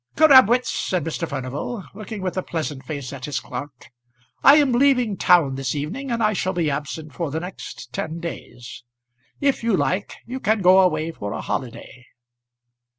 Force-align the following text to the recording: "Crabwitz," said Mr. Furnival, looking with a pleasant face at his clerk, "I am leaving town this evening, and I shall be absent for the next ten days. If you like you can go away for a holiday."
"Crabwitz," 0.15 0.71
said 0.73 1.03
Mr. 1.03 1.27
Furnival, 1.29 1.85
looking 1.93 2.23
with 2.23 2.35
a 2.35 2.41
pleasant 2.41 2.83
face 2.83 3.13
at 3.13 3.25
his 3.25 3.39
clerk, 3.39 3.91
"I 4.43 4.55
am 4.55 4.71
leaving 4.71 5.15
town 5.15 5.53
this 5.53 5.75
evening, 5.75 6.09
and 6.09 6.23
I 6.23 6.33
shall 6.33 6.53
be 6.53 6.71
absent 6.71 7.13
for 7.13 7.29
the 7.29 7.39
next 7.39 7.93
ten 7.93 8.19
days. 8.19 8.83
If 9.41 9.63
you 9.63 9.77
like 9.77 10.15
you 10.25 10.39
can 10.39 10.63
go 10.63 10.79
away 10.79 11.11
for 11.11 11.33
a 11.33 11.41
holiday." 11.41 12.07